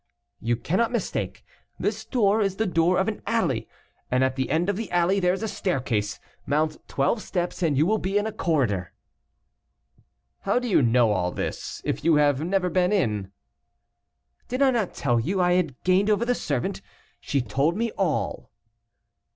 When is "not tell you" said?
14.71-15.39